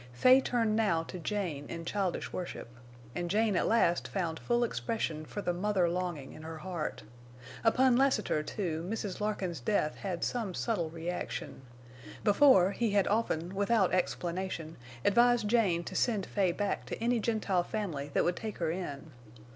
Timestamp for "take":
18.37-18.57